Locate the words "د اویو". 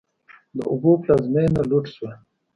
0.55-0.93